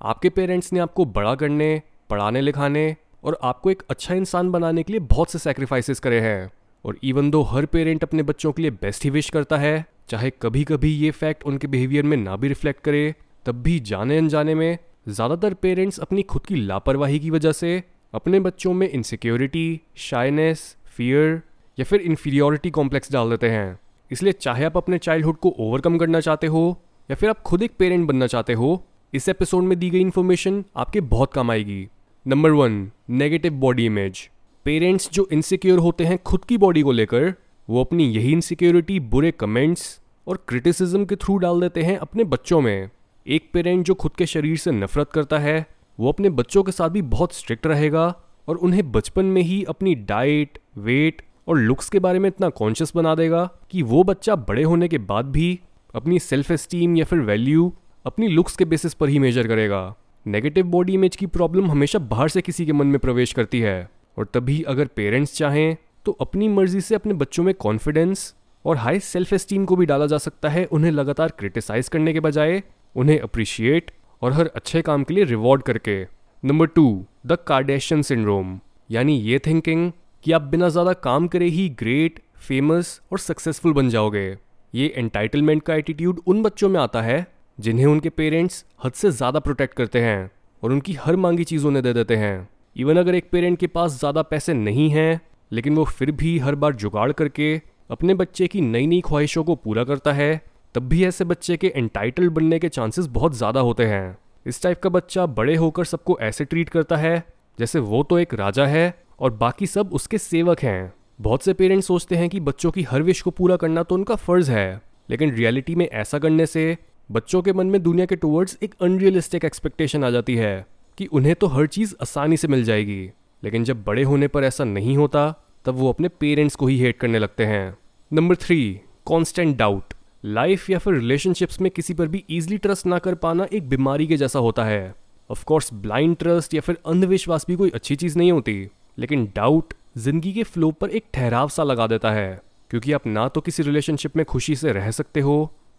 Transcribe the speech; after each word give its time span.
आपके 0.00 0.28
पेरेंट्स 0.28 0.72
ने 0.72 0.80
आपको 0.80 1.04
बड़ा 1.04 1.34
करने, 1.34 1.82
पढ़ाने, 2.10 2.40
लिखाने 2.40 2.96
और 3.24 3.38
आपको 3.42 3.70
एक 3.70 3.82
अच्छा 3.90 4.14
इंसान 4.14 4.50
बनाने 4.50 4.82
के 4.82 4.92
लिए 4.92 5.00
बहुत 5.00 5.30
से 5.30 5.38
सेक्रीफाइसेस 5.38 6.00
करे 6.00 6.20
हैं। 6.20 6.50
और 6.84 6.98
इवन 7.02 7.30
दो 7.30 7.42
हर 7.42 7.66
पेरेंट 7.66 8.02
अपने 8.02 8.22
बच्चों 8.22 8.52
के 8.52 8.62
लिए 8.62 8.70
बेस्ट 8.70 9.04
ही 9.04 9.10
विश 9.10 9.30
करता 9.30 9.56
है, 9.56 9.84
चाहे 10.08 10.30
कभी 10.42 10.64
कभी 10.64 10.90
ये 10.90 11.10
फैक्ट 11.10 11.42
उनके 11.42 11.66
बिहेवियर 11.66 12.04
में 12.04 12.16
ना 12.16 12.36
भी 12.36 12.48
रिफ्लेक्ट 12.48 12.82
करे, 12.84 13.14
तब 13.46 13.62
भी 13.62 13.78
जाने 13.80 14.18
अनजाने 14.18 14.54
में 14.54 14.78
ज़्यादातर 15.08 15.54
पेरेंट्स 15.54 15.98
अपनी 15.98 16.22
खुद 16.22 16.46
की 16.46 16.56
लापरवाही 16.56 17.18
की 17.18 17.30
वजह 17.30 17.52
से 17.52 17.82
अपने 18.14 18.40
बच्चों 18.40 18.72
में 18.72 18.88
इनसिक्योरिटी 18.88 19.80
शाइनेस 19.96 20.76
फियर 20.86 21.40
या 21.78 21.84
फिर 21.84 22.00
इन्फीरियोरिटी 22.00 22.70
कॉम्प्लेक्स 22.70 23.12
डाल 23.12 23.30
देते 23.30 23.50
हैं। 23.50 23.78
इसलिए 24.10 24.32
चाहे 24.32 24.64
आप 24.64 24.76
अपने 24.76 24.98
चाइल्डहुड 24.98 25.36
को 25.36 25.54
ओवरकम 25.58 25.98
करना 25.98 26.20
चाहते 26.20 26.46
हो 26.46 26.82
या 27.08 27.16
फिर 27.16 27.30
आप 27.30 27.40
खुद 27.40 27.62
एक 27.62 27.72
पेरेंट 27.78 28.06
बनना 28.08 28.26
चाहते 28.26 28.52
हो 28.52 28.70
इस 29.14 29.28
एपिसोड 29.28 29.62
में 29.62 29.78
दी 29.78 29.88
गई 29.90 30.00
इन्फॉर्मेशन 30.00 30.64
आपके 30.76 31.00
बहुत 31.00 31.32
काम 31.32 31.50
आएगी। 31.50 31.88
Number 32.26 32.50
one 32.50 32.90
negative 33.10 33.52
body 33.52 33.86
image 33.86 34.18
parents 34.64 35.08
जो 35.12 35.28
इनसिक्योर 35.32 35.78
होते 35.78 36.04
हैं 36.04 36.18
खुद 36.18 36.44
की 36.44 36.58
बॉडी 36.58 36.82
को 36.82 36.92
लेकर, 36.92 37.34
वो 37.68 37.84
अपनी 37.84 38.04
यही 38.04 38.32
इनसिक्योरिटी 38.32 39.00
बुरे 39.00 39.30
कमेंट्स 39.30 40.00
और 40.26 40.44
क्रिटिसिज्म 40.48 41.04
के 41.04 41.16
थ्रू 41.16 41.36
डाल 41.36 41.60
देते 41.60 41.82
हैं 41.82 41.96
अपने 41.98 42.24
बच्चों 42.24 42.60
में। 42.60 42.90
एक 43.26 43.50
पेरेंट 43.52 43.86
जो 43.86 43.94
खुद 43.94 44.12
के 44.12 44.26
शरीर 44.26 44.56
से 44.56 44.72
नफरत 44.72 45.10
करता 45.12 45.38
है, 45.38 45.66
वो 45.98 46.08
अपने 46.08 46.30
बच्चों 46.30 46.62
के 46.62 46.72
साथ 46.72 46.88
भी 46.88 47.02
बहुत 47.02 47.34
स्ट्रिक्ट 47.34 47.66
रहेगा 47.66 48.06
और 48.48 48.56
उन्हें 48.56 48.92
बचपन 48.92 49.24
में 49.24 49.42
ही 49.42 49.64
अपनी 49.64 49.94
डाइट 49.94 50.58
वेट 50.78 51.22
और 51.48 51.58
लुक्स 51.58 51.88
के 51.88 51.98
बारे 51.98 52.18
में 52.18 52.28
इतना 52.28 52.48
कॉन्शियस 52.48 52.92
बना 52.96 53.14
देगा 53.14 53.50
कि 53.70 53.82
वो 53.82 54.04
बच्चा 54.04 54.36
बड़े 54.36 54.62
होने 54.62 54.88
के 54.88 54.98
बाद 54.98 55.26
भी 55.26 55.60
अपनी 55.94 56.18
सेल्फ 56.18 56.50
एस्टीम 56.50 56.96
या 56.96 57.04
फिर 57.04 57.20
वैल्यू 57.20 57.72
अपनी 58.04 58.28
लुक्स 58.28 58.56
के 58.56 58.64
बेसिस 58.64 58.94
पर 58.94 59.08
ही 59.08 59.18
मेजर 59.18 59.46
करेगा। 59.48 59.94
नेगेटिव 60.26 60.66
बॉडी 60.66 60.94
इमेज 60.94 61.16
की 61.16 61.26
प्रॉब्लम 61.26 61.70
हमेशा 61.70 61.98
बाहर 62.00 62.28
से 62.28 62.40
किसी 62.40 62.66
के 62.66 62.72
मन 62.72 62.86
में 62.86 62.98
प्रवेश 62.98 63.32
करती 63.32 63.60
है। 63.60 63.88
और 64.18 64.28
तभी 64.34 64.62
अगर 64.64 64.86
पेरेंट्स 64.86 65.36
चाहें 65.36 65.76
तो 66.06 66.12
अपनी 66.20 66.48
मर्ज़ी 66.48 66.80
से 66.80 66.94
अपने 66.94 67.14
बच्चों 67.14 67.44
में 67.44 67.52
कॉन्फिडेंस 67.56 68.34
और 68.64 68.76
हाई 68.76 69.00
सेल्फ 69.00 69.32
एस्टीम 69.32 69.64
को 69.64 69.76
भी 69.76 69.86
डाला 69.86 70.06
जा 70.06 70.18
सकता 70.18 70.48
है, 70.48 70.64
उन्हें 70.66 70.90
लगातार 70.90 71.32
क्रिटिसाइज 71.38 71.88
करने 71.88 72.12
के 72.12 72.20
बजाय, 72.20 72.62
उन्हें 72.96 73.18
अप्रिशिएट 73.20 73.90
और 74.22 74.32
हर 74.32 74.50
अच्छे 74.56 74.82
काम 74.82 75.04
के 75.04 75.14
लिए 75.14 75.24
रिवॉर्ड 75.26 75.62
करके। 75.62 76.02
Number 76.42 76.66
two 76.68 77.04
the 77.26 77.38
Kardashian 77.46 78.02
syndrome 78.02 78.58
यानी 78.90 79.18
ये 79.20 79.38
थिंकिंग 79.38 79.90
कि 80.24 80.32
आप 80.32 80.42
बिना 80.44 80.68
ज़्यादा 80.68 80.92
काम 81.02 81.26
करे 81.28 81.46
ही 81.48 81.68
ग्रेट 81.78 82.20
फ़ेमस 82.38 83.00
और 83.12 83.18
सक्सेसफुल 83.20 83.72
बन 83.72 83.88
जाओगे। 83.88 84.28
ये 84.74 84.92
एंटाइटलमेंट 84.96 85.62
का 85.62 85.74
एटीट्यूड 85.74 86.20
उन 86.26 86.42
बच्चों 86.42 86.68
में 86.68 86.80
आता 86.80 87.02
है 87.02 87.26
जिन्हें 87.58 87.86
उनके 87.86 88.08
पेरेंट्स 88.10 88.64
हद 88.84 88.92
से 88.92 89.10
ज़्यादा 89.10 89.40
प्रोटेक्ट 89.40 89.74
करते 89.74 90.00
हैं 90.00 90.30
और 90.62 90.72
उनकी 90.72 90.92
हर 90.96 91.16
मांगी 91.16 91.44
चीज़ 91.44 91.66
उन्हें 91.66 91.82
दे 91.82 91.92
देते 91.92 92.16
हैं। 92.16 92.48
इवन 92.76 92.96
अगर 92.96 93.14
एक 93.14 93.30
पेरेंट 93.32 93.58
के 93.58 93.66
पास 93.66 93.98
ज़्यादा 93.98 94.22
पैसे 94.24 94.54
नहीं 94.54 94.88
हैं, 94.90 95.20
लेकिन 95.50 95.76
वो 95.76 95.84
फिर 95.86 96.10
भी 96.12 96.38
हर 96.38 96.54
बार 96.54 96.74
जुगाड़ 96.74 97.10
करके 97.12 97.60
अपने 97.90 98.14
बच्चे 98.14 98.46
की 98.46 98.60
नई 98.60 98.86
नई 98.86 99.00
ख्वाहिशों 99.00 99.44
को 99.44 99.54
पूरा 99.56 99.84
करता 99.84 100.12
है, 100.12 100.40
तब 100.74 100.88
भी 100.88 101.04
ऐसे 101.04 101.24
बच्चे 101.24 101.56
के 101.56 101.72
एंटाइटल्ड 101.76 102.32
बनने 102.32 102.58
के 102.58 102.68
चांसेस 102.68 103.06
बहुत 103.08 103.36
ज़्यादा 103.36 103.60
होते 103.60 103.86
हैं। 103.86 104.16
इस 104.46 104.62
टाइप 104.62 104.80
का 104.80 104.88
बच्चा 104.90 105.26
बड़े 105.28 105.54
होकर 105.56 105.84
सबको 105.84 106.18
ऐसे 106.20 106.44
ट्रीट 106.44 106.68
करता 106.68 106.96
है, 106.96 107.22
जैसे 107.58 107.78
वो 107.80 108.02
तो 108.02 108.18
एक 108.18 108.34
राजा 108.34 108.66
है 108.66 108.94
और 109.20 109.30
बाकी 109.32 109.66
सब 109.66 109.92
उसके 109.92 110.18
सेवक 110.18 110.60
हैं। 110.60 110.92
बहुत 111.20 111.42
से 111.42 111.52
पेरेंट्स 111.52 111.86
सोचते 111.86 112.16
हैं 112.16 112.28
कि 112.28 112.40
बच्चों 112.40 112.70
की 112.70 112.82
हर 112.82 113.02
विश 113.02 113.20
को 113.20 113.30
पूरा 113.30 113.56
करना 113.56 113.82
तो 113.82 113.94
उनका 113.94 114.14
फ़र्ज़ 114.16 114.50
है, 114.50 114.80
लेकिन 115.10 115.32
रियलिटी 115.32 115.74
में 115.74 115.86
ऐसा 115.86 116.18
करने 116.18 116.46
से 116.46 116.76
बच्चों 117.10 117.40
के 117.42 117.52
मन 117.52 117.66
में 117.66 117.82
दुनिया 117.82 118.06
के 118.06 118.16
टूवर्ड्स 118.16 118.56
एक 118.62 118.74
अनरियलिस्टिक 118.82 119.44
एक्सपेक्टेशन 119.44 120.04
आ 120.04 120.08
जाती 120.10 120.34
है 120.36 120.66
कि 120.98 121.06
उन्हें 121.06 121.34
तो 121.34 121.46
हर 121.46 121.66
चीज़ 121.66 121.94
आसानी 122.02 122.36
से 122.36 122.48
मिल 122.48 122.64
जाएगी। 122.64 123.10
लेकिन 123.42 123.64
जब 123.64 123.82
बड़े 123.84 124.02
होने 124.02 124.28
पर 124.28 124.44
ऐसा 124.44 124.64
नहीं 124.64 124.96
होता, 124.96 125.30
तब 125.64 125.74
वो 125.74 125.88
अपने 125.88 126.08
पेरेंट्स 126.10 126.56
को 126.56 126.66
ही 126.66 126.78
हेट 126.78 126.98
करने 126.98 127.18
लगते 127.18 127.44
हैं। 127.44 127.76
Number 128.10 128.36
three 128.36 128.80
constant 129.06 129.56
doubt 129.56 129.94
life 130.24 130.68
या 130.70 130.78
फिर 130.78 130.94
रिलेशनशिप्स 130.94 131.60
में 131.60 131.70
किसी 131.70 131.94
पर 131.94 132.08
भी 132.08 132.24
इजिली 132.30 132.58
ट्रस्ट 132.58 132.86
ना 132.86 132.98
कर 132.98 133.14
पाना 133.14 133.46
एक 133.52 133.68
बीमारी 133.68 134.06
के 134.06 134.16
जैसा 134.16 134.38
होता 134.38 134.64
है। 134.64 134.94
ऑफकोर्स 135.30 135.72
ब्लाइंड 135.74 136.16
ट्रस्ट 136.16 136.54
या 136.54 136.60
फिर 136.60 136.78
अंधविश्वास 136.86 137.46
भी 137.48 137.56
कोई 137.56 137.70
अच्छी 137.70 137.96
चीज़ 137.96 138.18
नहीं 138.18 138.32
होती, 138.32 138.68
लेकिन 138.98 139.24
डाउट 139.36 139.72
ज़िंदगी 139.98 140.32
के 140.32 140.42
फ्लो 140.42 140.70
पर 140.70 140.90
एक 140.90 141.04
ठहराव 141.14 141.48
सा 141.48 141.62
लगा 141.62 141.86
देता 141.86 142.10
है, 142.10 142.40
क्योंकि 142.70 142.92
आप 142.92 143.06
ना 143.06 143.28
तो 143.28 143.40
किसी 143.40 143.62
रिलेशनशिप 143.62 144.16
में 144.16 144.24
खुशी 144.26 144.56
से 144.56 144.72
रह 144.72 144.90
सकते 144.90 145.20
हो 145.20 145.38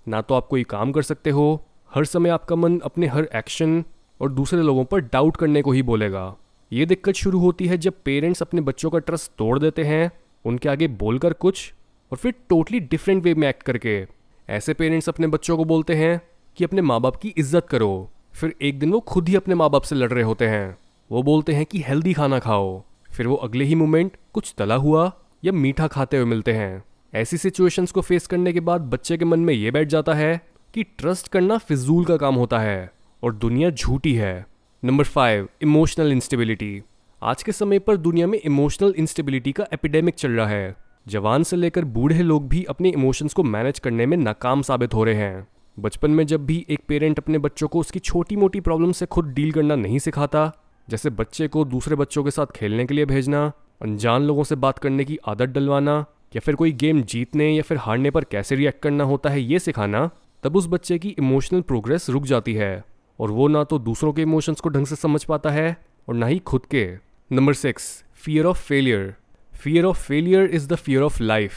ना 0.10 0.22
तो 0.22 0.36
आप 0.36 0.48
कोई 0.48 0.64
काम 0.64 0.92
कर 0.92 1.02
सकते 1.02 1.30
हो, 1.30 1.66
हर 1.92 2.06
समय 2.06 2.30
आपका 2.30 2.56
मन 2.56 2.80
अपने 2.80 3.08
हर 3.08 3.30
एक्शन 3.36 3.84
और 4.20 4.32
दूसरे 4.32 4.62
लोगों 4.62 4.86
पर 4.86 5.00
डाउट 5.04 5.38
करने 5.38 5.62
को 5.62 5.72
ही 5.72 5.82
बोलेगा। 5.84 6.36
ये 6.72 6.86
दिक्कत 6.86 7.16
शुरू 7.16 7.40
होती 7.40 7.68
है 7.68 7.78
जब 7.78 7.94
पेरेंट्स 8.06 8.42
अपने 8.42 8.62
बच्चों 8.62 8.90
का 8.90 9.00
ट्रस्ट 9.00 9.32
तोड़ 9.38 9.58
देते 9.60 9.84
हैं, 9.84 10.12
उनके 10.46 10.70
आगे 10.70 10.88
बोलकर 10.88 11.34
कुछ 11.34 11.74
और 12.12 12.18
फिर 12.18 12.34
टोटली 12.50 12.80
डिफरेंट 12.80 13.24
वे 13.24 13.34
में 13.34 13.48
एक्ट 13.48 13.64
करके। 13.64 14.06
ऐसे 14.50 14.74
पेरेंट्स 14.74 15.10
अपने 15.10 15.28
बच्चों 15.28 15.58
को 15.58 15.66
बोलते 15.66 15.96
हैं 15.96 16.20
कि 16.58 16.64
अपने 16.64 16.82
माँ 16.82 17.00
बाप 17.02 17.16
की 17.16 17.34
इज़्ज़त 17.38 17.68
करो। 17.68 18.10
फिर 18.34 18.54
एक 18.62 18.80
दिन 18.80 18.92
वो 18.92 19.00
खुद 19.00 19.30
ही 19.30 19.36
अपने 19.36 19.56
माँ 19.56 19.70
बाप 19.70 19.84
से 19.84 19.96
लड़ 19.96 20.12
रहे 20.12 20.24
होते 20.24 20.48
हैं। 20.48 20.78
वो 21.10 21.24
बोलते 21.24 21.54
हैं 21.54 21.66
कि 21.66 21.82
हेल्दी 21.82 22.14
खाना 22.14 22.40
खाओ। 22.40 22.82
फिर 23.12 23.28
वो 23.28 23.36
अगले 23.36 23.66
ही 23.66 23.76
मोमेंट 23.76 24.18
कुछ 24.34 24.54
तला 24.58 24.76
हुआ 24.76 25.12
या 25.44 25.52
मीठा 25.52 25.88
खाते 25.88 26.18
हुए 26.18 26.26
मिलते 26.26 26.54
हैं। 26.54 26.84
ऐसी 27.14 27.38
सिचुएशंस 27.38 27.92
को 27.92 28.02
फेस 28.02 28.28
करने 28.28 28.54
के 28.54 28.60
बाद 28.60 28.82
बच्चे 28.82 29.18
के 29.18 29.26
मन 29.26 29.40
में 29.40 29.54
ये 29.54 29.72
बैठ 29.72 29.88
जाता 29.88 30.14
है 30.14 30.42
कि 30.74 30.84
ट्रस्ट 30.84 31.28
करना 31.28 31.58
फिजूल 31.58 32.06
का 32.06 32.18
काम 32.18 32.36
होता 32.36 32.60
है 32.60 32.92
और 33.24 33.36
दुनिया 33.36 33.70
झूठी 33.70 34.14
है। 34.14 34.46
नंबर 34.84 35.04
फाइव 35.04 35.48
इमोशनल 35.62 36.12
इंस्टेबिलिटी 36.12 36.82
आज 37.24 37.44
के 37.44 37.52
समय 37.52 37.80
पर 37.80 37.98
दुनिया 37.98 38.28
में 38.28 38.40
इमोशनल 38.40 38.94
इंस्टेबिलिटी 38.98 39.52
का 39.52 39.66
एपिडेमिक 39.74 40.16
चल 40.16 40.32
रहा 40.32 40.48
है। 40.48 40.76
जवान 41.08 41.44
से 41.44 41.56
लेकर 41.56 41.86
बूढ़े 41.86 42.24
लोग 42.24 42.48
भी 42.50 42.64
अपने 42.64 42.90
इमोशंस 42.90 43.34
को 43.34 43.44
मैनेज 43.44 43.80
करने 43.80 44.06
में 44.06 44.18
नाकाम 44.18 44.62
साबित 44.62 44.94
हो 44.94 45.04
रहे 45.04 45.16
हैं। 45.16 45.48
बचपन 45.80 46.12
में 46.12 46.26
जब 46.28 46.46
भी 46.46 46.66
एक 46.70 46.80
पेरेंट 46.88 47.20
अपने 47.20 47.38
बच्चों 47.38 47.68
को 47.68 47.80
उसकी 47.80 48.00
छोटी 48.00 48.36
मोटी 48.36 48.60
प्रॉब्लम 48.60 48.92
से 48.92 49.06
खुद 49.06 49.26
डील 49.26 49.52
करना 49.52 49.76
नहीं 49.76 50.00
सिखाता, 50.00 50.52
जैसे 50.90 51.10
बच्चे 51.10 51.48
को 51.48 51.66
दूसरे 51.66 51.96
बच्चों 51.96 52.24
के 52.24 52.32
साथ 52.32 52.46
खेलने 52.46 52.86
के 52.86 52.94
लिए 52.94 53.06
भेजना, 53.06 53.52
अनजान 53.82 54.22
लोगों 54.22 54.44
से 54.44 54.56
बात 54.56 54.80
करने 54.80 55.06
की 55.06 55.18
आदत 55.28 55.46
डलवाना 55.46 56.06
या 56.34 56.40
फिर 56.40 56.56
कोई 56.56 56.72
गेम 56.72 57.02
जीतने 57.04 57.50
या 57.52 57.62
फिर 57.62 57.78
हारने 57.78 58.12
पर 58.12 58.24
कैसे 58.24 58.56
रिएक्ट 58.56 58.82
करना 58.82 59.04
होता 59.04 59.30
है, 59.30 59.42
ये 59.42 59.60
सिखाना, 59.60 60.10
तब 60.44 60.56
उस 60.56 60.68
बच्चे 60.68 60.98
की 61.00 61.10
इमोशनल 61.10 61.62
प्रोग्रेस 61.62 62.10
रुक 62.10 62.26
जाती 62.26 62.54
है। 62.54 62.84
और 63.20 63.32
वो 63.32 63.48
ना 63.48 63.64
तो 63.64 63.80
दूसरों 63.80 64.14
के 64.14 64.22
इमोशंस 64.22 64.60
को 64.60 64.70
ढंग 64.70 64.86
से 64.86 64.96
समझ 64.96 65.24
पाता 65.24 65.50
है, 65.50 65.76
और 66.08 66.16
ना 66.16 66.26
ही 66.26 66.40
खुद 66.40 66.66
के। 66.66 66.88
Number 67.32 67.54
six 67.54 68.04
fear 68.16 68.46
of 68.46 68.62
failure 68.64 69.14
fear 69.54 69.86
of 69.86 70.04
failure 70.04 70.46
is 70.46 70.68
the 70.68 70.76
fear 70.76 71.02
of 71.02 71.22
life 71.24 71.54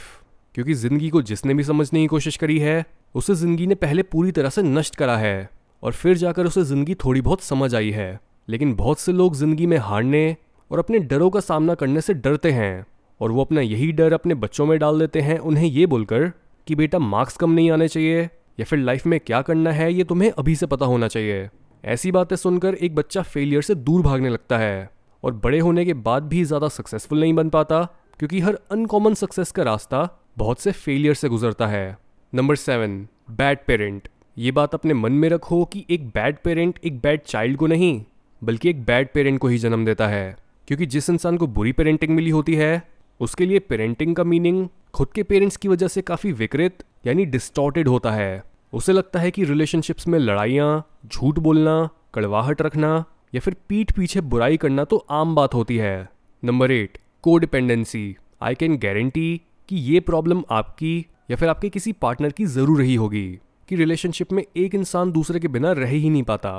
क्योंकि 0.54 0.74
ज़िंदगी 0.74 1.08
को 1.08 1.22
जिसने 1.22 1.54
भी 1.54 1.64
समझने 1.64 2.00
की 2.00 2.06
कोशिश 2.06 2.36
करी 2.36 2.58
है, 2.58 2.84
उसे 3.14 3.34
ज़िंदगी 3.34 3.66
ने 3.66 3.74
पहले 3.74 4.02
पूरी 4.02 4.32
तरह 4.32 4.48
से 4.48 4.62
नष्ट 4.62 4.96
करा 4.96 5.16
है, 5.16 5.48
और 5.82 5.92
फिर 5.92 6.16
जाकर 6.16 6.46
उसे 6.46 6.64
ज़िंदगी 6.64 6.94
थोड़ी 6.94 7.20
बहुत 7.20 7.42
समझ 7.42 7.74
आई 7.74 7.90
है। 7.90 8.18
लेकिन 8.48 8.74
बहुत 8.74 8.98
से 8.98 9.12
लोग 9.12 9.34
ज़िंदगी 9.34 9.66
में 9.66 9.76
हारने 9.78 10.36
और 10.70 10.78
अपने 10.78 10.98
डरों 10.98 11.30
का 11.30 11.40
सामना 11.40 11.74
करने 11.74 12.00
से 12.00 12.14
डरते 12.14 12.50
हैं। 12.50 12.84
और 13.22 13.32
वो 13.32 13.40
अपना 13.40 13.60
यही 13.60 13.90
डर 13.92 14.12
अपने 14.12 14.34
बच्चों 14.36 14.66
में 14.66 14.78
डाल 14.78 14.98
देते 14.98 15.20
हैं, 15.20 15.38
उन्हें 15.38 15.66
ये 15.66 15.86
बोलकर 15.86 16.28
कि 16.66 16.74
बेटा 16.74 16.98
मार्क्स 16.98 17.36
कम 17.36 17.50
नहीं 17.50 17.70
आने 17.70 17.88
चाहिए, 17.88 18.22
या 18.60 18.64
फिर 18.64 18.78
लाइफ 18.78 19.06
में 19.06 19.18
क्या 19.20 19.40
करना 19.42 19.70
है 19.72 19.92
ये 19.92 20.04
तुम्हें 20.04 20.30
अभी 20.30 20.56
से 20.56 20.66
पता 20.66 20.86
होना 20.86 21.08
चाहिए। 21.08 21.48
ऐसी 21.84 22.12
बातें 22.12 22.36
सुनकर 22.36 22.74
एक 22.74 22.94
बच्चा 22.94 23.22
फेलियर 23.22 23.62
से 23.62 23.74
दूर 23.76 24.02
भागने 24.02 24.30
लगता 24.30 24.58
है 24.58 24.90
और 25.22 25.32
बड़े 25.34 25.58
होने 25.58 25.84
के 25.84 25.94
बाद 25.94 26.22
भी 26.22 26.44
ज़्यादा 26.44 26.68
सक्सेसफुल 26.70 27.20
नहीं 27.20 27.34
बन 27.34 27.48
पाता, 27.48 27.82
क्योंकि 28.18 28.40
हर 28.40 28.58
अनकॉमन 28.70 29.14
सक्सेस 29.14 29.52
का 29.52 29.62
रास्ता 29.62 30.08
बहुत 30.38 30.60
से 30.60 30.72
फेलियर 30.72 31.14
से 31.14 31.28
गुजरता 31.28 31.66
है। 31.66 31.96
नंबर 32.32 32.56
सेवन 32.56 33.06
बैड 33.30 33.58
पेरेंट 33.66 34.08
ये 34.36 34.50
बात 34.52 34.74
अपने 34.74 34.94
मन 34.94 35.12
में 35.12 35.28
रखो 35.28 35.64
कि 35.64 35.84
एक 35.90 36.08
बैड 36.08 36.36
पेरेंट 36.44 36.78
एक 36.84 37.00
बैड 37.00 37.20
चाइल्ड 37.22 37.56
को 37.56 37.66
नहीं, 37.66 38.00
बल्कि 38.42 38.70
एक 38.70 38.84
बैड 38.84 39.08
पेरेंट 39.14 39.38
को 39.38 39.48
ही 39.48 39.58
जन्म 39.58 39.84
देता 39.84 40.08
है, 40.08 40.36
क्योंकि 40.68 40.86
जिस 40.86 41.10
इंसान 41.10 41.36
को 41.36 41.46
बुरी 41.48 41.72
पेरेंटिंग 41.72 42.14
मिली 42.16 42.30
होती 42.30 42.54
है 42.54 42.91
उसके 43.22 43.46
लिए 43.46 43.58
पेरेंटिंग 43.60 44.14
का 44.16 44.24
मीनिंग 44.24 44.66
खुद 44.94 45.08
के 45.14 45.22
पेरेंट्स 45.22 45.56
की 45.56 45.68
वजह 45.68 45.88
से 45.88 46.02
काफ़ी 46.02 46.32
विकृत, 46.32 46.84
यानी 47.06 47.24
डिस्टॉर्टेड 47.26 47.88
होता 47.88 48.10
है। 48.10 48.42
उसे 48.72 48.92
लगता 48.92 49.20
है 49.20 49.30
कि 49.30 49.44
रिलेशनशिप्स 49.44 50.08
में 50.08 50.18
लड़ाइयाँ, 50.18 50.82
झूठ 51.06 51.38
बोलना, 51.38 51.88
कड़वाहट 52.14 52.62
रखना, 52.62 53.04
या 53.34 53.40
फिर 53.40 53.56
पीठ 53.68 53.92
पीछे 53.92 54.20
बुराई 54.22 54.56
करना 54.56 54.84
तो 54.84 54.96
आम 55.10 55.34
बात 55.34 55.54
होती 55.54 55.76
है। 55.76 56.08
Number 56.42 56.72
eight 56.72 56.98
codependency 57.38 58.04
I 58.42 58.54
can 58.54 58.76
guarantee 58.78 59.40
कि 59.68 59.76
ये 59.78 60.00
प्रॉब्लम 60.00 60.42
आपकी 60.50 60.98
या 61.30 61.36
फिर 61.36 61.48
आपके 61.48 61.68
किसी 61.68 61.92
पार्टनर 61.94 62.32
की 62.32 62.46
ज़रूर 62.46 62.78
रही 62.78 62.94
होगी, 62.94 63.28
कि 63.68 63.76
रिलेशनशिप 63.76 64.32
में 64.32 64.44
एक 64.56 64.74
इंसान 64.74 65.12
दूसरे 65.12 65.40
के 65.40 65.48
बिना 65.48 65.72
रह 65.72 65.90
ही 65.90 66.10
नहीं 66.10 66.22
पाता। 66.22 66.52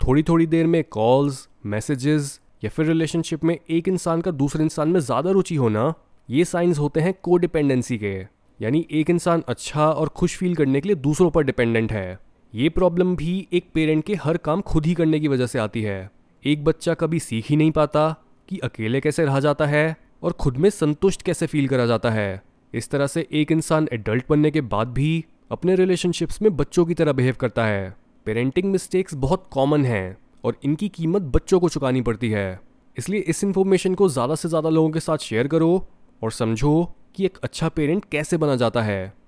थोड़ी 0.00 0.22
थोड़ी 0.22 0.46
देर 0.46 0.66
में 0.66 0.82
कॉल्स 0.90 1.46
मैसेजेस 1.66 2.38
या 2.64 2.70
फिर 2.70 2.86
रिलेशनशिप 2.86 3.44
में 3.44 3.56
एक 3.70 3.88
इंसान 3.88 4.20
का 4.20 4.30
दूसरे 4.32 4.64
इंसान 4.64 4.88
में 4.88 5.00
ज़्यादा 5.00 5.30
रुचि 5.30 5.54
होना 5.56 5.92
ये 6.30 6.44
साइंस 6.44 6.78
होते 6.78 7.00
हैं 7.00 7.12
को 7.22 7.36
डिपेंडेंसी 7.36 7.96
के, 7.98 8.12
यानी 8.60 8.84
एक 8.90 9.08
इंसान 9.10 9.42
अच्छा 9.48 9.86
और 9.86 10.08
खुश 10.08 10.36
फील 10.38 10.54
करने 10.54 10.80
के 10.80 10.88
लिए 10.88 10.96
दूसरों 10.96 11.30
पर 11.30 11.44
डिपेंडेंट 11.44 11.92
है। 11.92 12.18
ये 12.52 12.68
प्रॉब्लम 12.68 13.16
भी 13.16 13.48
एक 13.52 13.70
पेरेंट 13.74 14.04
के 14.04 14.14
हर 14.14 14.36
काम 14.36 14.60
खुद 14.60 14.86
ही 14.86 14.94
करने 14.94 15.20
की 15.20 15.28
वजह 15.28 15.46
से 15.46 15.58
आती 15.58 15.82
है। 15.82 16.10
एक 16.42 16.64
बच्चा 16.64 16.94
कभी 16.94 17.20
सीख 17.20 17.46
ही 17.46 17.56
नहीं 17.56 17.70
पाता 17.70 18.14
कि 18.48 18.58
अकेले 18.58 19.00
कैसे 19.00 19.24
रहा 19.24 19.40
जाता 19.40 19.66
है 19.66 19.96
और 20.22 20.32
खुद 20.32 20.56
में 20.56 20.70
संतुष्ट 20.70 21.22
कैसे 21.22 21.46
फील 21.46 21.68
करा 21.68 21.86
जाता 21.86 22.10
है। 22.10 22.42
इस 22.74 22.90
तरह 22.90 23.06
से 23.06 23.26
एक 23.32 23.52
इंसान 23.52 23.88
एडल्ट 23.92 24.24
बनने 24.30 24.50
के 24.50 24.60
बाद 24.60 24.88
भी 24.88 25.24
अपने 25.50 25.76
रिलेशनशिप्स 25.76 26.42
में 26.42 26.56
बच्चों 26.56 26.86
की 26.86 26.94
तरह 26.94 27.12
बिहेव 27.12 27.36
करता 27.40 27.66
है। 27.66 27.94
पेरेंटिंग 28.26 28.72
मिस्टेक्स 28.72 29.14
बहुत 29.16 29.48
कॉमन 29.52 29.84
हैं 29.84 30.16
और 30.44 30.60
इनकी 30.64 30.88
कीमत 30.88 31.22
बच्चों 31.34 31.60
को 31.60 31.68
चुकानी 31.68 32.00
पड़ती 32.02 32.30
है। 32.30 32.60
इसलिए 32.96 33.20
इस 33.20 33.44
इन्फॉर्मेशन 33.44 33.94
को 33.94 34.08
ज़्यादा 34.08 34.34
से 34.34 34.48
ज़्यादा 34.48 34.68
लोगों 34.68 34.90
के 34.90 35.00
साथ 35.00 35.18
शेयर 35.18 35.48
करो 35.48 35.86
और 36.22 36.32
समझो 36.32 36.94
कि 37.14 37.24
एक 37.24 37.38
अच्छा 37.42 37.68
पेरेंट 37.68 38.04
कैसे 38.04 38.36
बना 38.36 38.56
जाता 38.56 38.82
है। 38.82 39.19